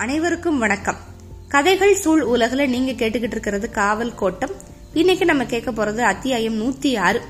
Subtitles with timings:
[0.00, 0.96] அனைவருக்கும் வணக்கம்.
[1.48, 4.50] கதைகள் சூழ் உலகில் நீங்க கேட்டுக்கிட்டு இருக்கிறது காவல் கோட்டம்.
[4.94, 7.20] இன்னைக்கு நம்ம கேட்க போறது அத்தியாயம் நூத்தி ஆறு.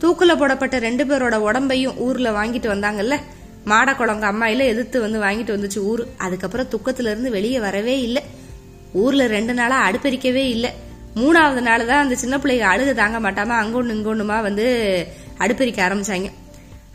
[0.00, 3.16] தூக்குல போடப்பட்ட ரெண்டு பேரோட உடம்பையும் ஊர்ல வாங்கிட்டு வந்தாங்கல்ல?
[3.66, 6.06] மாடக்குளங்க அம்மாயில எதிர்த்து வந்து வாங்கிட்டு வந்துச்சு ஊரு.
[6.16, 8.22] அதுக்கப்புறம் துக்கத்துல இருந்து வெளியே வரவே இல்லை.
[8.92, 10.70] ஊர்ல ரெண்டு நாளா அடுப்பெரிக்கவே இல்லை.
[11.16, 15.06] மூணாவது நாள் தான் அந்த சின்ன பிள்ளைங்க அழுக தாங்க மாட்டாம அங்கொன்னு இங்கொன்னுமா வந்து
[15.38, 16.30] அடுப்பெரிக்க ஆரம்பிச்சாங்க.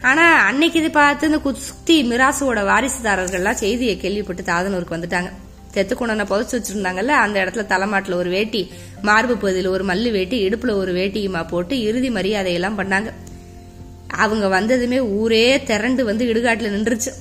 [0.10, 5.30] ஆனா அன்னைக்கு இது பார்த்து இந்த குஸ்தி மிராசுவோட வாரிசுதாரர்கள்லாம் செய்தியை கேள்விப்பட்டு தாதனூருக்கு வந்துட்டாங்க.
[5.74, 8.62] தெத்துக்குணனை புதைச்சு வச்சிருந்தாங்கல்ல அந்த இடத்துல தலைமாட்டில் ஒரு வேட்டி
[9.02, 13.10] மார்பு பகுதியில் ஒரு மல்லு வேட்டி இடுப்புல ஒரு வேட்டியுமா போட்டு இறுதி மரியாதையெல்லாம் பண்ணாங்க.
[14.24, 17.12] அவங்க வந்ததுமே ஊரே திரண்டு வந்து இடுகாட்டில் நின்றுச்சு.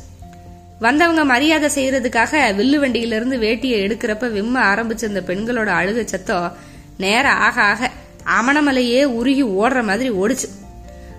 [0.78, 6.56] வந்தவங்க மரியாதை செய்யறதுக்காக வில்லு வண்டியிலிருந்து வேட்டியை எடுக்கிறப்ப விம்ம ஆரம்பிச்ச இந்த பெண்களோட அழுக சத்தம்
[6.96, 7.90] நேரம் ஆக ஆக
[8.38, 10.48] அமணமலையே உருகி ஓடுற மாதிரி ஓடுச்சு.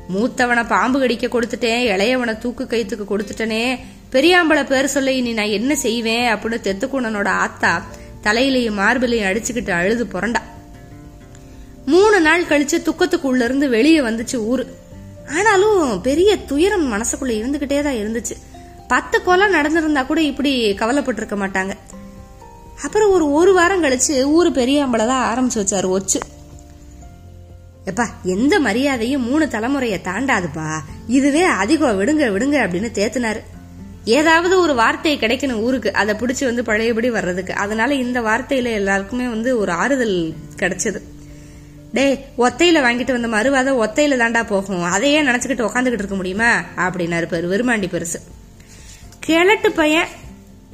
[0.09, 3.79] மூத்தவனை பாம்பு கடிக்க கொடுத்துட்டேன் இளையவனை தூக்கு கைத்துக்கு கொடுத்துட்டனே.
[4.11, 6.33] பெரியாம்பளை பேர் சொல்ல இனி நான் என்ன செய்வேன்?
[6.33, 7.83] அப்படின்னு தெத்துக்குணனோட ஆத்தா
[8.23, 10.41] தலையிலையும் மார்பிலையும் அடிச்சுக்கிட்டு அழுது புரண்டா.
[11.85, 14.67] மூணு நாள் கழிச்சு துக்கத்துக்குள்ள இருந்து வெளியே வந்துச்சு ஊரு.
[15.35, 18.35] ஆனாலும் பெரிய துயரம் மனசுக்குள்ள இருந்துகிட்டே தான் இருந்துச்சு.
[18.87, 21.73] பத்து கொலை நடந்திருந்தா கூட இப்படி கவலைப்பட்டிருக்க மாட்டாங்க.
[22.83, 26.19] அப்புறம் ஒரு ஒரு வாரம் கழிச்சு ஊரு பெரியாம்பளை தான் ஆரம்பிச்சு வச்சாரு ஒச்சு.
[27.85, 30.77] எப்பா எந்த மரியாதையும் மூணு தலைமுறையை தாண்டாதுப்பா.
[31.07, 33.39] இதுவே அதிகம் விடுங்க விடுங்க அப்படின்னு தேத்துனாரு.
[34.05, 35.93] ஏதாவது ஒரு வார்த்தை கிடைக்கணும் ஊருக்கு.
[35.93, 37.53] அதை பிடிச்சி வந்து பழையபடி வர்றதுக்கு.
[37.53, 41.01] அதனால இந்த வார்த்தையில எல்லாருக்குமே வந்து ஒரு ஆறுதல் கிடைச்சது.
[41.93, 44.83] டேய் ஒத்தையில வாங்கிட்டு வந்த மறுவாத ஒத்தையில தாண்டா போகும்.
[44.83, 46.59] அதையே நினைச்சுக்கிட்டு உக்காந்துக்கிட்டு இருக்க முடியுமா?
[46.75, 48.19] அப்படின்னாரு பேரு வெறுமாண்டி பெருசு.
[49.19, 50.07] கிழட்டு பையன்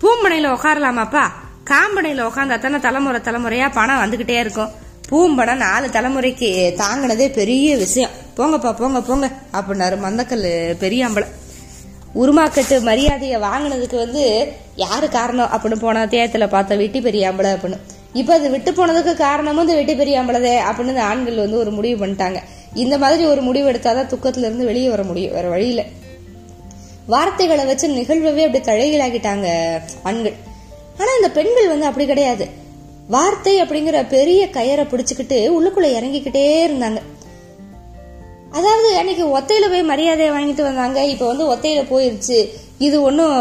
[0.02, 1.30] பூம்பனையில உட்காரலாமாப்பா
[1.70, 4.70] காம்பனையில உக்காந்தா தானே தலைமுறை தலைமுறையா பணம் வந்துகிட்டே இருக்கும்.
[5.12, 6.50] பூம்படம் நாலு தலைமுறைக்கு
[6.82, 8.10] தாங்கினதே பெரிய விஷயம்.
[8.38, 10.46] போங்கப்பா போங்க போங்க அப்படின்னாரு மந்தக்கல்
[10.80, 11.34] பெரியாம்பளம்
[12.16, 17.78] உருமாக்கட்டு மரியாதையை வாங்கினதுக்கு வந்து யாரு காரணம் அப்படின்னு போன தேயத்துல பார்த்த வெட்டி பெரியாம்பளை அப்படின்னு.
[18.14, 22.38] இப்ப அது விட்டு போனதுக்கு காரணமும் இந்த வெட்டி பெரியாம்பளதே அப்படின்னு இந்த ஆண்கள் வந்து ஒரு முடிவு பண்ணிட்டாங்க.
[22.74, 25.84] இந்த மாதிரி ஒரு முடிவு எடுத்தாதான் துக்கத்துல இருந்து வெளியே வர முடியும் வேற வழியில
[27.08, 29.48] வார்த்தைகளை வச்சு நிகழ்வவே அப்படி தழைகளாகிட்டாங்க
[30.04, 30.34] ஆண்கள்.
[30.98, 32.48] ஆனா இந்த பெண்கள் வந்து அப்படி கிடையாது.
[33.14, 37.00] வார்த்தை அப்படிங்கிற பெரிய கயரை பிடிச்சுக்கிட்டு உள்ளுக்குள்ள இறங்கிக்கிட்டே இருந்தாங்க.
[38.58, 41.00] அதாவது அன்னைக்கு ஒத்தையில போய் மரியாதையை வாங்கிட்டு வந்தாங்க.
[41.14, 42.40] இப்ப வந்து ஒத்தையில போயிருச்சு.
[42.88, 43.36] இது ஒன்றும்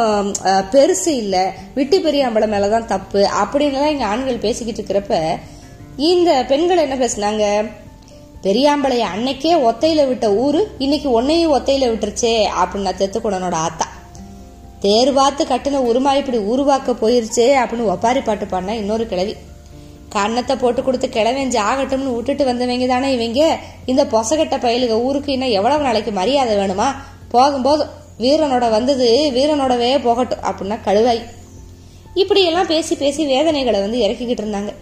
[0.74, 1.44] பெருசு இல்லை.
[1.76, 5.18] விட்டு பெரியாம்பளம் மேலதான் தப்பு அப்படின்னுலாம் இங்க ஆண்கள் பேசிக்கிட்டு இருக்கிறப்ப
[6.10, 7.44] இந்த பெண்கள் என்ன பேசுனாங்க?
[8.46, 13.86] பெரியாம்பளைய அன்னைக்கே ஒத்தையில விட்ட ஊரு இன்னைக்கு ஒன்னையும் ஒத்தையில விட்டுருச்சே அப்படின்னா தெத்துக்குடனோட ஆத்தா.
[14.84, 19.34] தேர் பார்த்து கட்டின உருமா இப்படி உருவாக்க போயிருச்சே அப்படின்னு ஒப்பாரி பாட்டு பாடினா இன்னொரு கிழவி.
[20.10, 23.58] கன்னத்தை போட்டு கொடுத்து கிழவன் ஜாகட்டும்னு விட்டுட்டு வந்தவங்க தானே இவங்க?
[23.86, 26.88] இந்த பொசகட்ட பயலுக ஊருக்கு இன்னும் எவ்வளவு நாளைக்கு மரியாதை வேணுமா?
[27.30, 27.86] போகும்போது
[28.18, 31.22] வீரனோட வந்தது வீரனோடவே போகட்டும் அப்படின்னா கழுவாய்.
[32.14, 34.72] இப்படி எல்லாம் பேசி பேசி வேதனைகளை வந்து இறக்கிக்கிட்டு இருந்தாங்க.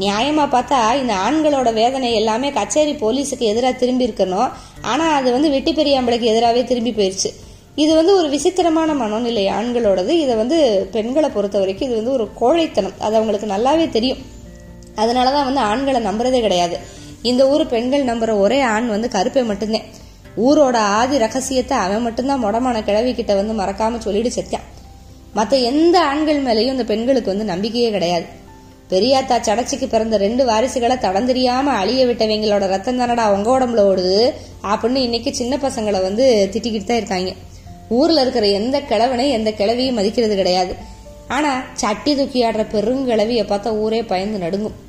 [0.00, 4.50] நியாயமா பார்த்தா இந்த ஆண்களோட வேதனை எல்லாமே கச்சேரி போலீஸுக்கு எதிராக திரும்பி இருக்கணும்.
[4.82, 7.30] ஆனா அது வந்து வெட்டி பெரியாம்பளைக்கு எதிராகவே திரும்பி போயிருச்சு.
[7.74, 10.08] இது வந்து ஒரு விசித்திரமான மனோநிலை ஆண்களோடது.
[10.08, 12.98] இதை வந்து பெண்களை பொறுத்த வரைக்கும் இது வந்து ஒரு கோழைத்தனம்.
[12.98, 14.31] அது அவங்களுக்கு நல்லாவே தெரியும்.
[14.94, 16.78] அதனால தான் வந்து ஆண்களை நம்புறதே கிடையாது.
[17.22, 19.88] இந்த ஊர் பெண்கள் நம்புற ஒரே ஆண் வந்து கருப்பை மட்டும்தான்.
[20.36, 24.68] ஊரோட ஆதி ரகசியத்தை அவன் மட்டும்தான் மொடமான கிழவி கிட்ட வந்து மறக்காம சொல்லிட்டு செத்தான்
[25.34, 28.24] மற்ற எந்த ஆண்கள் மேலேயும் இந்த பெண்களுக்கு வந்து நம்பிக்கையே கிடையாது.
[28.90, 34.32] பெரியாத்தா சடச்சிக்கு பிறந்த ரெண்டு வாரிசுகளை தடந்தெரியாம அழிய விட்டவங்களோட ரத்தம் தானடா உங்க உடம்புல ஓடுது?
[34.62, 37.32] அப்படின்னு இன்னைக்கு சின்ன பசங்களை வந்து திட்டிக்கிட்டு தான் இருக்காங்க.
[37.88, 40.74] ஊர்ல இருக்கிற எந்த கிழவனையும் எந்த கிழவியும் மதிக்கிறது கிடையாது.
[41.28, 44.81] ஆனா சட்டி தூக்கி ஆடுற பெருங்கிழவிய பார்த்தா ஊரே பயந்து நடுங்கும்.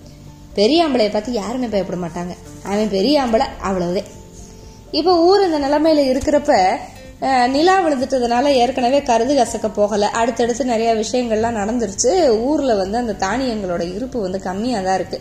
[0.58, 2.34] பெரியாம்பளைய பார்த்து யாருமே பயப்பட மாட்டாங்க.
[2.72, 4.04] அவன் பெரியாம்பளை அவ்வளவுதே.
[5.00, 6.54] இப்ப ஊர் இந்த நிலைமையில இருக்கிறப்ப
[7.54, 10.08] நிலா விழுந்துட்டதுனால ஏற்கனவே கருது கசக்க போகல.
[10.20, 12.12] அடுத்தடுத்து நிறைய விஷயங்கள்லாம் நடந்துருச்சு.
[12.48, 15.20] ஊர்ல வந்து அந்த தானியங்களோட இருப்பு வந்து கம்மியா தான் இருக்கு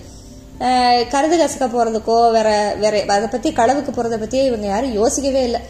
[1.12, 2.48] கருது கசக்க போறதுக்கோ வேற
[2.82, 5.60] வேற அதை பத்தி களவுக்கு போறதை பத்தியே இவங்க யாரும் யோசிக்கவே இல்லை.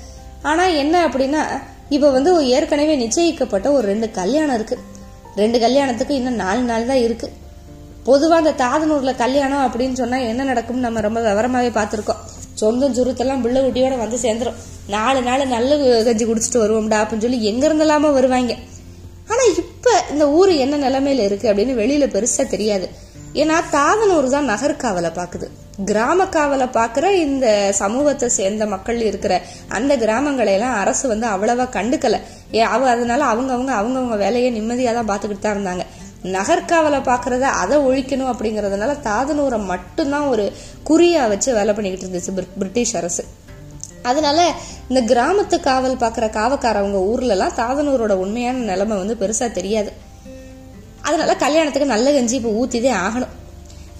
[0.50, 1.42] ஆனா என்ன அப்படின்னா
[1.96, 4.76] இப்ப வந்து ஏற்கனவே நிச்சயிக்கப்பட்ட ஒரு ரெண்டு கல்யாணம் இருக்கு.
[5.42, 7.28] ரெண்டு கல்யாணத்துக்கு இன்னும் நாலு நாள் தான் இருக்கு.
[8.06, 12.22] பொதுவா அந்த தாதனூர்ல கல்யாணம் அப்படின்னு சொன்னா என்ன நடக்கும்னு நம்ம ரொம்ப விவரமாவே பார்த்துருக்கோம்.
[12.60, 14.58] சொந்தம் சுருத்தெல்லாம் பிள்ளை குட்டியோட வந்து சேர்ந்துரும்.
[14.94, 15.76] நாலு நாள் நல்ல
[16.08, 18.54] கஞ்சி குடிச்சிட்டு வருவோம்டா அப்படின்னு சொல்லி எங்க இருந்தெல்லாம வருவாங்க.
[19.30, 22.88] ஆனா இப்ப இந்த ஊரு என்ன நிலைமையில இருக்கு அப்படின்னு வெளியில பெருசா தெரியாது.
[23.42, 25.46] ஏன்னா தாதனூர் தான் நகர்காவலை பாக்குது
[25.88, 27.46] கிராம காவலை பாக்குற இந்த
[27.78, 29.34] சமூகத்தை சேர்ந்த மக்கள் இருக்கிற
[29.76, 32.18] அந்த கிராமங்களை எல்லாம் அரசு வந்து அவ்வளவா கண்டுக்கல.
[32.74, 35.84] அவ அதனால அவங்க அவங்க அவங்கவுங்க வேலையை நிம்மதியா தான் பாத்துக்கிட்டு தான் இருந்தாங்க.
[36.22, 40.52] நகர்காவலை பார்க்குறத அதை ஒழிக்கணும் அப்படிங்கறதுனால தாதனூரை மட்டும்தான் ஒரு
[40.90, 43.24] குறியா வச்சு வேலை பண்ணிக்கிட்டு இருந்துச்சு பிரிட்டிஷ் அரசு.
[44.02, 44.52] அதனால
[44.88, 49.92] இந்த கிராமத்து காவல் பார்க்குற காவக்காரவங்க ஊர்லலாம் தாதனூரோட உண்மையான நிலைமை வந்து பெருசா தெரியாது.
[51.00, 53.28] அதனால கல்யாணத்துக்கு நல்ல கஞ்சி இப்போ ஊத்திதே ஆகணும்.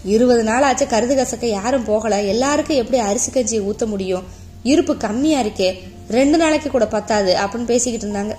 [0.05, 2.23] இருபது நாள் ஆச்சு கருது கசக்க யாரும் போகல.
[2.23, 4.23] எல்லாருக்கும் எப்படி அரிசி கஞ்சி ஊத்த முடியும்?
[4.63, 5.79] இருப்பு கம்மியா இருக்கே.
[6.09, 8.35] ரெண்டு நாளைக்கு கூட பத்தாது அப்படின்னு பேசிக்கிட்டு இருந்தாங்க.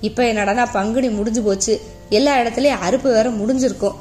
[0.00, 1.80] இப்ப என்னடனா பங்குனி முடிஞ்சு போச்சு.
[2.12, 3.94] எல்லா இடத்துலயும் அறுப்பு வேற முடிஞ்சிருக்கும்.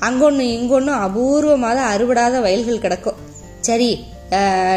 [0.00, 3.20] அங்கொன்னு இங்கொன்னும் அபூர்வமாக அறுபடாத வயல்கள் கிடக்கும்.
[3.60, 3.90] சரி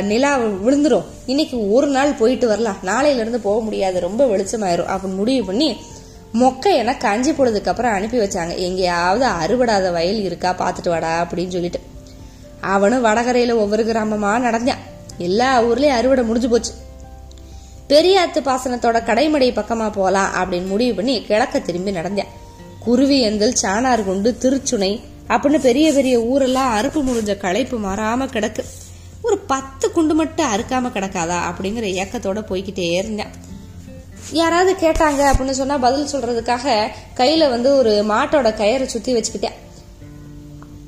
[0.02, 1.04] நிலா விழுந்துரும்.
[1.26, 2.78] இன்னைக்கு ஒரு நாள் போயிட்டு வரலாம்.
[2.86, 4.00] நாளையில இருந்து போக முடியாது.
[4.00, 4.90] ரொம்ப வெளிச்சமாயிரும்.
[4.94, 5.70] அப்படின்னு முடிவு பண்ணி
[6.34, 8.54] மொக்கை கஞ்சி பொழுதுக்கு அப்புறம் அனுப்பி வச்சாங்க.
[8.68, 11.80] எங்கேயாவது அறுபடாத வயல் இருக்கா பார்த்துட்டு வாடா அப்படின்னு சொல்லிட்டு.
[12.76, 14.84] அவனும் வடகரையில ஒவ்வொரு கிராமமா நடந்தான்.
[15.18, 16.74] எல்லா ஊர்லயும் அறுவடை முடிஞ்சு போச்சு.
[17.90, 22.32] பெரியாத்து பாசனத்தோட கடைமடை பக்கமா போலாம் அப்படின்னு முடிவு பண்ணி கிழக்க திரும்பி நடந்தேன்.
[22.86, 28.64] குருவியந்தல் சாணார்குண்டு திருச்சுனை அப்படின்னு பெரிய பெரிய ஊரெல்லாம் அறுப்பு முடிஞ்ச களைப்பு மாறாம கிடக்கு.
[29.22, 33.28] ஒரு பத்து குண்டு மட்டும் அறுக்காம கிடக்காதா அப்படிங்கிற இயக்கத்தோட போய்கிட்டே இருந்தேன்.
[34.32, 39.56] யாராவது கேட்டாங்க அப்படின்னு சொன்னா பதில் சொல்றதுக்காக கையில வந்து ஒரு மாட்டோட கயிறை சுத்தி வச்சுக்கிட்டேன்.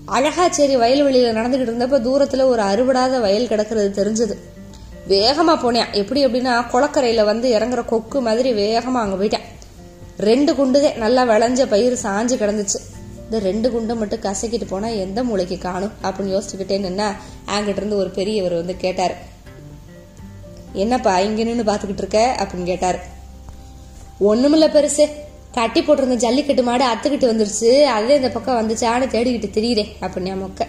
[0.07, 4.37] அழகாச்சேரி வயல்வெளியில நடந்துகிட்டு இருந்தப்ப தூரத்துல ஒரு அறுபடாத வயல் கிடக்கிறது தெரிஞ்சது.
[5.11, 5.91] வேகமா போனேன்.
[5.91, 9.56] எப்படி எப்படின்னா குளக்கரையில வந்து இறங்குற கொக்கு மாதிரி வேகமா அங்க போயிட்டேன்.
[10.17, 12.79] ரெண்டு குண்டுதே நல்லா விளைஞ்ச பயிர் சாஞ்சு கிடந்துச்சு.
[13.23, 15.91] இந்த ரெண்டு குண்டை மட்டும் கசக்கிட்டு போனா எந்த மூளைக்கு காணும்?
[16.03, 17.15] அப்படின்னு யோசிச்சுக்கிட்டே நின்னா
[17.67, 19.17] இருந்து ஒரு பெரியவர் வந்து கேட்டார்.
[20.73, 22.35] என்னப்பா இங்க நின்று பாத்துக்கிட்டு இருக்க?
[22.39, 22.97] அப்படின்னு கேட்டாரு.
[24.19, 25.09] ஒண்ணுமில்ல பெருசு.
[25.51, 27.83] கட்டி போட்டிருந்த ஜல்லிக்கட்டு மாடு அத்துக்கிட்டு வந்துருச்சு.
[27.83, 30.67] அதே இந்த பக்கம் வந்துச்சான்னு தேடிக்கிட்டு திரியிறேன் அப்படின்னு என் மொக்க.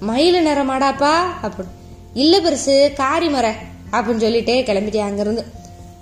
[0.00, 1.20] மயில நிற மாடாப்பா?
[1.42, 1.68] அப்படின்னு
[2.14, 3.54] இல்ல பெருசு காரி மர
[3.92, 5.44] அப்படின்னு சொல்லிட்டே கிளம்பிட்டேன் அங்கிருந்து.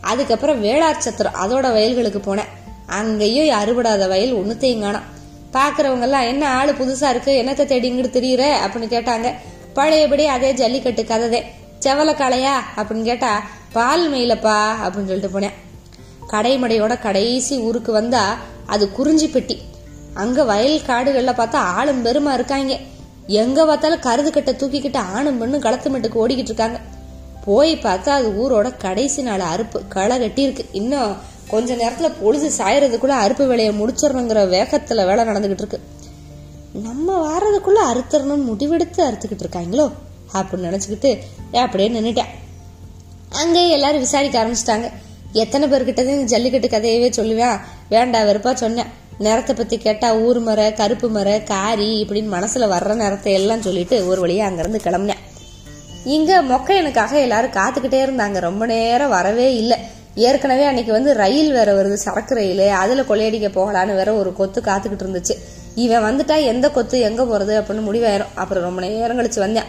[0.01, 2.61] அதுக்கப்புறம் வேளார் சத்திரம் அதோட வயல்களுக்கு போனேன்.
[2.99, 5.09] அங்கேயும் அறுபடாத வயல் ஒன்னுத்தையும் காணோம்
[5.53, 7.33] பாக்குறவங்க எல்லாம் என்ன ஆளு புதுசா இருக்கு?
[7.43, 8.45] என்னத்தை தேடிங்கிட்டு தெரியுற?
[8.65, 9.29] அப்படின்னு கேட்டாங்க.
[9.75, 11.41] பழையபடி அதே ஜல்லிக்கட்டு கததே
[11.81, 13.33] செவல காளையா அப்படின்னு கேட்டா
[13.73, 15.57] பால் மேயிலப்பா அப்படின்னு சொல்லிட்டு போனேன்.
[16.31, 18.25] கடைமடையோட கடைசி ஊருக்கு வந்தா
[18.67, 19.57] அது குறிஞ்சி பெட்டி
[20.15, 22.75] அங்க வயல் காடுகள்ல பார்த்தா ஆளும் பெருமா இருக்காங்க.
[23.27, 26.79] எங்க பார்த்தாலும் கருது கட்டை தூக்கிக்கிட்டு ஆணும் பெண்ணும் களத்து மட்டுக்கு ஓடிக்கிட்டு இருக்காங்க.
[27.45, 29.79] போய் பார்த்தா அது ஊரோட கடைசி நாள் அறுப்பு.
[29.89, 31.13] களை கட்டி இருக்கு இன்னும்
[31.49, 35.81] கொஞ்ச நேரத்துல பொழுது சாயறதுக்குள்ள அறுப்பு வேலையை முடிச்சிடணுங்கிற வேகத்துல வேலை நடந்துகிட்டு இருக்கு.
[36.73, 39.91] நம்ம வாரதுக்குள்ள அறுத்தரணும்னு முடிவெடுத்து அறுத்துக்கிட்டு இருக்காங்களோ?
[40.35, 41.19] அப்படின்னு நினைச்சுக்கிட்டு
[41.53, 42.31] அப்படியே நின்னுட்டேன்.
[43.31, 44.91] அங்கே எல்லாரும் விசாரிக்க ஆரம்பிச்சிட்டாங்க.
[45.33, 47.61] எத்தனை பேர்கிட்ட இந்த ஜல்லிக்கட்டு கதையவே சொல்லுவேன்.
[47.89, 49.01] வேண்டாம் வெறுப்பா சொன்னேன்.
[49.19, 54.27] நிறத்தை பத்தி கேட்டா ஊர் மர கருப்பு மர காரி இப்படின்னு மனசுல வர்ற நிறத்தை எல்லாம் சொல்லிட்டு ஒரு
[54.27, 55.23] வழியா அங்கிருந்து கிளம்புனேன்.
[56.05, 58.39] இங்க மொக்கையனுக்காக எல்லாரும் காத்துக்கிட்டே இருந்தாங்க.
[58.39, 59.79] ரொம்ப நேரம் வரவே இல்லை.
[60.15, 62.69] ஏற்கனவே அன்னைக்கு வந்து ரயில் வேற வருது சரக்கு ரயில்.
[62.69, 65.37] அதுல கொள்ளையடிக்க போகலான்னு வேற ஒரு கொத்து காத்துக்கிட்டு இருந்துச்சு.
[65.75, 68.27] இவன் வந்துட்டா எந்த கொத்து எங்க போறது அப்படின்னு முடிவாயிரும்.
[68.35, 69.63] அப்புறம் ரொம்ப நேரம் கழிச்சு வந்தேன்.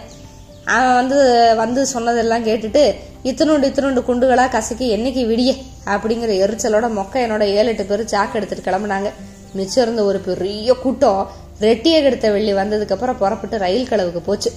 [0.65, 5.57] அவன் வந்து வந்து சொன்னதெல்லாம் கேட்டுட்டு இத்தனுண்டு இத்தனோண்டு குண்டுகளா கசக்கி என்னைக்கு விடிய?
[5.85, 9.09] அப்படிங்கிற எரிச்சலோட மொக்க என்னோட ஏழு எட்டு பேர் சாக்கு எடுத்துட்டு கிளம்புனாங்க.
[9.53, 11.29] மிச்சம் இருந்த ஒரு பெரிய கூட்டம்
[11.59, 14.51] ரெட்டிய கெடுத்த வெள்ளி வந்ததுக்கு அப்புறம் புறப்பட்டு ரயில் களவுக்கு போச்சு.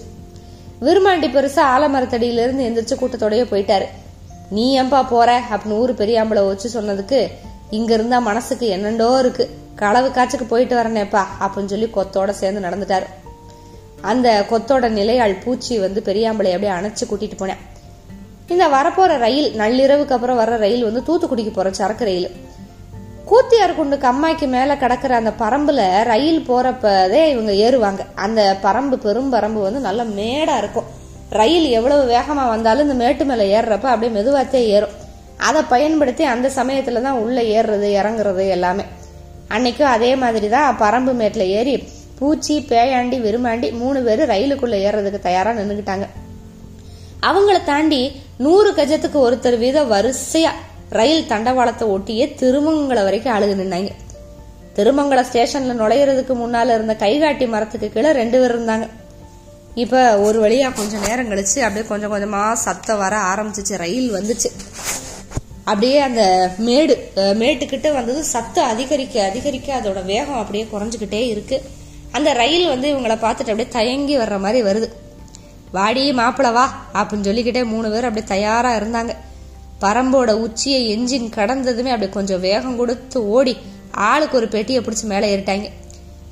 [0.83, 3.85] விருமாண்டி பெருசா ஆலமரத்தடியிலிருந்து எந்திரிச்சு கூட்டத்தோடய போயிட்டாரு.
[4.51, 7.31] நீ ஏன்பா போற அப்படின்னு ஊரு பெரியாம்பளை வச்சு சொன்னதுக்கு
[7.71, 9.51] இங்க இருந்தா மனசுக்கு என்னண்டோ இருக்கு.
[9.75, 13.05] களவு காய்ச்சுக்கு போயிட்டு வரனேப்பா அப்படின்னு சொல்லி கொத்தோட சேர்ந்து நடந்துட்டாரு.
[14.01, 17.57] அந்த கொத்தோட நிலையாள் பூச்சி வந்து பெரியாம்பளை அப்படியே அணைச்சு கூட்டிட்டு போனேன்.
[18.49, 22.31] இந்த வரப்போற ரயில் நள்ளிரவுக்கு அப்புறம் வர்ற ரயில் வந்து தூத்துக்குடிக்கு போற சரக்கு ரயில்.
[23.31, 27.99] கூத்தியார் குண்டு கம்மாய்க்கு மேல கிடக்குற அந்த பரம்புல ரயில் போறப்பதே இவங்க ஏறுவாங்க.
[28.15, 30.96] அந்த பரம்பு பெரும் பரம்பு வந்து நல்ல மேடா இருக்கும்.
[31.41, 34.95] ரயில் எவ்வளவு வேகமாக வந்தாலும் இந்த மேட்டு மேலே ஏறுறப்ப அப்படியே மெதுவாத்தே ஏறும்.
[35.49, 38.85] அதை பயன்படுத்தி அந்த சமயத்தில் தான் உள்ளே ஏறுறது இறங்குறது எல்லாமே.
[39.55, 41.75] அன்னைக்கும் அதே மாதிரி தான் பரம்பு மேட்டில் ஏறி
[42.19, 46.07] பூச்சி பேயாண்டி விரும்பாண்டி மூணு பேர் ரயிலுக்குள்ளே ஏறுறதுக்கு தயாராக நின்றுக்கிட்டாங்க
[47.29, 48.01] அவங்கள தாண்டி
[48.45, 50.63] நூறு கஜத்துக்கு ஒருத்தர் வீதம் வரிசையாக
[50.99, 53.93] ரயில் தண்டவாளத்தை ஒட்டியே திருமங்கல வரைக்கும் அழுகு நின்னாங்க.
[54.77, 58.87] திருமங்கல ஸ்டேஷன்ல நுழையிறதுக்கு முன்னால இருந்த கைகாட்டி மரத்துக்கு கீழே ரெண்டு பேர் இருந்தாங்க.
[59.83, 63.75] இப்போ ஒரு வழியாக கொஞ்சம் நேரம் கழிச்சு அப்படியே கொஞ்சம் கொஞ்சமாக சத்தம் வர ஆரம்பிச்சிச்சு.
[63.83, 64.49] ரயில் வந்துச்சு.
[65.71, 66.23] அப்படியே அந்த
[66.67, 66.95] மேடு
[67.41, 71.57] மேட்டுக்கிட்ட வந்தது சத்தம் அதிகரிக்க அதிகரிக்க அதோட வேகம் அப்படியே குறைஞ்சிக்கிட்டே இருக்கு.
[72.19, 74.89] அந்த ரயில் வந்து இவங்களை பார்த்துட்டு அப்படியே தயங்கி வர்ற மாதிரி வருது.
[75.77, 76.65] வாடி மாப்பிளவா
[76.99, 79.13] அப்படின்னு சொல்லிக்கிட்டே மூணு பேர் அப்படியே தயாரா இருந்தாங்க.
[79.85, 83.57] பரம்போட உச்சியை என்ஜின் கடந்ததுமே அப்படியே கொஞ்சம் வேகம் கொடுத்து ஓடி
[84.11, 85.69] ஆளுக்கு ஒரு பெட்டியை பிடிச்சி மேலே ஏறிட்டாங்க.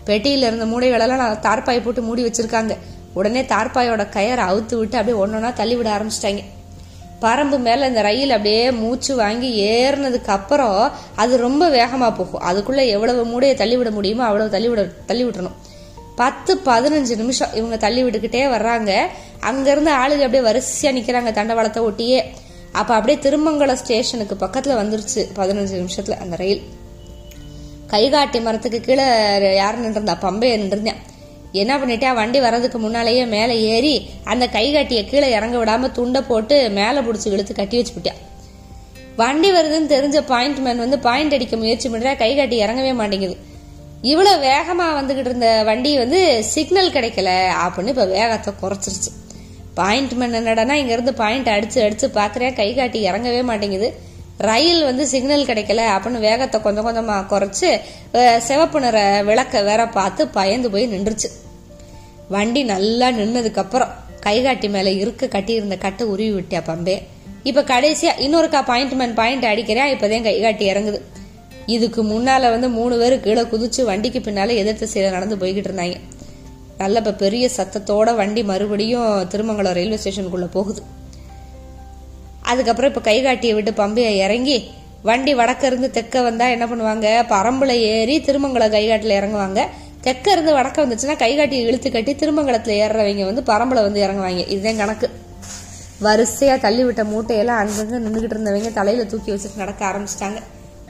[0.08, 2.74] பெட்டியில இருந்த மூடைகளெல்லாம் நான் தார்பாய் போட்டு மூடி வச்சிருக்காங்க.
[3.14, 6.42] உடனே தார்பாயோட கயரை அவுத்து விட்டு அப்படியே ஒன்னொன்னா தள்ளி விட ஆரம்பிச்சிட்டாங்க.
[7.20, 12.42] பரம்பு மேல இந்த ரயில் அப்படியே மூச்சு வாங்கி ஏறினதுக்கு அப்புறம் அது ரொம்ப வேகமா போகும்.
[12.50, 15.56] அதுக்குள்ள எவ்வளவு மூடையை தள்ளி விட முடியுமோ அவ்வளவு தள்ளி விட தள்ளி விட்டுறணும்.
[16.16, 18.90] பத்து பதினஞ்சு நிமிஷம் இவங்க தள்ளி விட்டுக்கிட்டே வர்றாங்க.
[19.50, 22.20] அங்கேருந்து ஆளுங்க அப்படியே வரிசையா நிக்கிறாங்க தண்டவாளத்தை ஒட்டியே.
[22.72, 26.62] அப்ப அப்படியே திருமங்கலம் ஸ்டேஷனுக்கு பக்கத்துல வந்துருச்சு பதினஞ்சு நிமிஷத்துல அந்த ரயில்.
[27.86, 29.06] கைகாட்டி மரத்துக்கு கீழே
[29.54, 30.14] யார் நின்றிருந்தா?
[30.22, 31.00] பம்பைய நின்றிருந்தேன்
[31.62, 33.94] என்ன பண்ணிட்டா வண்டி வர்றதுக்கு முன்னாலேயே மேலே ஏறி
[34.32, 38.22] அந்த கை கட்டியை கீழே இறங்க விடாம துண்டை போட்டு மேலே பிடிச்சி இழுத்து கட்டி வச்சு விட்டான்
[39.20, 43.36] வண்டி வருதுன்னு தெரிஞ்ச பாயிண்ட் மேன் வந்து பாயிண்ட் அடிக்க முயற்சி பண்ணுறேன் கை காட்டி இறங்கவே மாட்டேங்குது.
[44.12, 46.20] இவ்வளோ வேகமாக வந்துகிட்டு இருந்த வண்டி வந்து
[46.54, 47.30] சிக்னல் கிடைக்கல
[47.64, 49.12] அப்படின்னு இப்போ வேகத்தை குறைச்சிருச்சு.
[49.78, 52.08] பாயிண்ட் மேன் என்னடானா இங்கேருந்து பாயிண்ட் அடிச்சு அடிச்சு
[52.60, 53.90] கை காட்டி இறங்கவே மாட்டேங்குது.
[54.48, 57.68] ரயில் வந்து சிக்னல் கிடைக்கல அப்படின்னு வேகத்தை கொஞ்சம் கொஞ்சமாக குறைச்சி
[58.46, 61.28] சிவப்பு நிற விளக்க வேற பார்த்து பயந்து போய் நின்றுச்சு.
[62.28, 63.88] வண்டி நல்லா நின்னதுக்கு அப்புறம்
[64.20, 67.02] கைகாட்டி மேல இருக்க கட்டியிருந்த கட்டை உருவி விட்டியா பம்பே.
[67.42, 71.00] இப்ப கடைசியா இன்னொருக்கா பாயிண்ட்மேன் பாயிண்ட் அடிக்கிறேன் இப்பதான் கைகாட்டி இறங்குது.
[71.66, 76.00] இதுக்கு முன்னால வந்து மூணு பேர் கீழே குதிச்சு வண்டிக்கு பின்னால எதிர்த்து சைடுல நடந்து போய்கிட்டு இருந்தாங்க.
[76.78, 80.82] நல்ல இப்ப பெரிய சத்தத்தோட வண்டி மறுபடியும் திருமங்கலம் ரயில்வே ஸ்டேஷனுக்குள்ள போகுது.
[82.40, 84.70] அதுக்கப்புறம் இப்ப கைகாட்டியை விட்டு பம்பையை இறங்கி
[85.02, 87.26] வண்டி வடக்க இருந்து தெற்க வந்தா என்ன பண்ணுவாங்க?
[87.28, 89.66] பரம்புல ஏறி திருமங்கலம் கைகாட்டில இறங்குவாங்க.
[90.04, 94.48] தெற்க இருந்து வடக்க வந்துச்சுன்னா கை காட்டி இழுத்து கட்டி திருமங்கலத்துல ஏறுறவங்க வந்து பரம்பில் வந்து இறங்குவாங்க.
[94.48, 95.10] இதுதான் கணக்கு.
[96.02, 100.36] வரிசையா தள்ளி விட்ட மூட்டையெல்லாம் அங்கங்க நின்றுகிட்டு இருந்தவங்க தலையில தூக்கி வச்சுட்டு நடக்க ஆரம்பிச்சிட்டாங்க.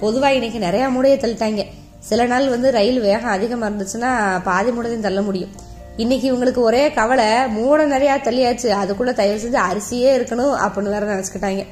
[0.01, 1.67] பொதுவா இன்னைக்கு நிறைய மூடையை தள்ளிட்டாங்க.
[1.99, 5.51] சில நாள் வந்து ரயில் வேகம் அதிகமா இருந்துச்சுன்னா பாதி மூடையும் தள்ள முடியும்.
[5.97, 8.77] இன்னைக்கு இவங்களுக்கு ஒரே கவலை மூடை நிறைய தள்ளியாச்சு.
[8.83, 11.67] அதுக்குள்ள தயவு செஞ்சு அரிசியே இருக்கணும் அப்படின்னு வேற நினைச்சுக்கிட்டாங்க.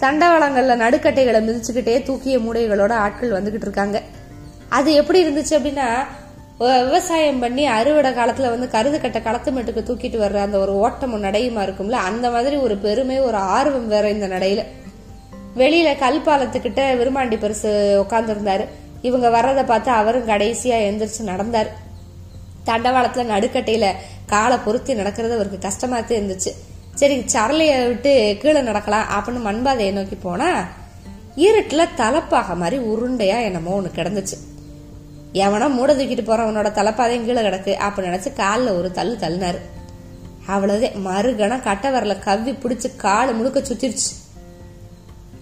[0.00, 4.02] தண்டவாளங்கள்ல நடுக்கட்டைகளை மிதிச்சுக்கிட்டே தூக்கிய மூடைகளோட ஆட்கள் வந்துகிட்டு இருக்காங்க.
[4.68, 6.06] அது எப்படி இருந்துச்சு அப்படின்னா
[6.62, 11.62] விவசாயம் பண்ணி அறுவடை காலத்துல வந்து கருது கட்ட களத்து மட்டுக்கு தூக்கிட்டு வர்ற அந்த ஒரு ஓட்டமும் நடையுமா
[11.62, 14.64] இருக்கும்ல அந்த மாதிரி ஒரு பெருமை ஒரு ஆர்வம் வேற இந்த நடையில
[15.56, 17.70] வெளியில கல்பாலத்துக்கிட்ட விருமாண்டி பெருசு
[18.02, 18.64] உட்கார்ந்துருந்தாரு
[19.02, 21.66] இவங்க வர்றதை பார்த்து அவரும் கடைசியா எந்திரிச்சு நடந்தார்.
[22.66, 23.86] தண்டவாளத்துல நடுக்கட்டையில
[24.26, 26.52] காலை பொருத்தி நடக்கிறது அவருக்கு கஷ்டமா இருந்துச்சு.
[26.94, 30.64] சரி சரளைய விட்டு கீழே நடக்கலாம் அப்படின்னு மண்பாதையை நோக்கி போனா
[31.36, 34.51] இருட்டுல தலைப்பாக மாதிரி உருண்டையா என்னமோ ஒன்று கிடந்துச்சு.
[35.32, 37.74] எவனோ மூட தூக்கிட்டு போறவனோட தலைப்பாதையும் கீழே கிடக்கு.
[37.74, 39.60] அப்ப நினைச்சு காலில் ஒரு தள்ளு தள்ளினாரு.
[40.46, 42.18] அவ்வளவுதே மறுகணம் கட்டை வரல.
[42.18, 44.10] கவ்வி பிடிச்சு காலை முழுக்க சுத்திருச்சு.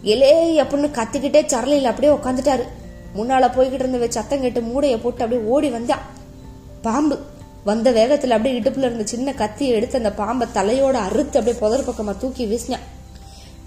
[0.05, 0.31] எலே
[0.63, 2.63] அப்படின்னு கத்திக்கிட்டே சரலையில் அப்படியே உட்காந்துட்டாரு
[3.17, 6.05] முன்னால போய்கிட்டு இருந்த சத்தம் கேட்டு மூடைய போட்டு அப்படியே ஓடி வந்தான்
[6.83, 7.19] பாம்பு.
[7.65, 12.19] வந்த வேகத்துல அப்படியே இடுப்புல இருந்த சின்ன கத்தியை எடுத்து அந்த பாம்பை தலையோட அறுத்து அப்படியே புதர் பக்கமா
[12.19, 12.87] தூக்கி வீசினான்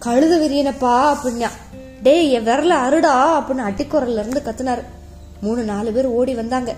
[0.05, 1.49] கழுத விரியனப்பா அப்படின்னா.
[2.03, 4.83] டேய் என் விரல அருடா அப்படின்னு அட்டிக்குரல்ல இருந்து கத்துனாரு.
[5.43, 6.71] மூணு நாலு பேர் ஓடி வந்தாங்க.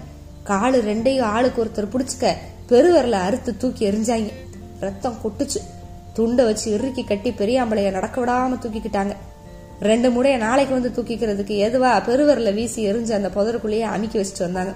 [0.50, 2.34] காலு ரெண்டையும் ஆளுக்கு ஒருத்தர் பிடிச்சிக்க
[2.70, 4.30] பெருவரில் அறுத்து தூக்கி எரிஞ்சாங்க
[4.80, 5.60] ரத்தம் கொட்டுச்சு.
[6.14, 9.14] துண்டை வச்சு இறுக்கி கட்டி பெரியாம்பளைய நடக்க விடாம தூக்கிக்கிட்டாங்க.
[9.82, 14.74] ரெண்டு முடைய நாளைக்கு வந்து தூக்கிக்கிறதுக்கு எதுவா பெருவரில் வீசி எரிஞ்சு அந்த புதருக்குள்ளேயே அமுக்கி வச்சுட்டு வந்தாங்க.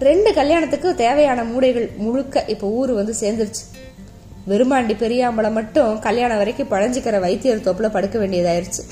[0.00, 3.62] ரெண்டு கல்யாணத்துக்கு தேவையான மூடைகள் முழுக்க இப்ப ஊரு வந்து சேர்ந்துருச்சு.
[4.48, 8.82] வெறுமாண்டி பெரியாம்பளம் மட்டும் கல்யாணம் வரைக்கும் பழஞ்சிக்கிற வைத்தியர் தோப்புல படுக்க வேண்டியதாயிருச்சு.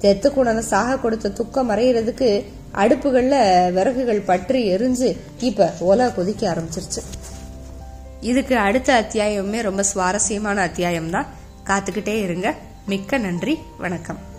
[0.00, 2.28] தெத்துக்குணனை சாக கொடுத்த துக்கம் மறையிறதுக்கு
[2.74, 7.02] அடுப்புகளில் விறகுகள் பற்றி எரிஞ்சு இப்ப ஓலா கொதிக்க ஆரம்பிச்சிருச்சு.
[8.20, 11.26] இதுக்கு அடுத்த அத்தியாயமே ரொம்ப சுவாரஸ்யமான அத்தியாயம் தான்
[11.66, 12.54] காத்துக்கிட்டே இருங்க.
[12.86, 13.58] மிக்க நன்றி.
[13.78, 14.33] வணக்கம்.